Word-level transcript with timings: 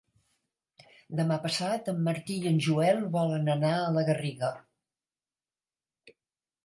Demà 1.19 1.35
passat 1.43 1.91
en 1.93 1.99
Martí 2.07 2.37
i 2.45 2.49
en 2.53 2.57
Joel 2.69 3.03
volen 3.17 3.53
anar 3.57 3.75
a 3.83 3.95
la 3.99 4.07
Garriga. 4.09 4.53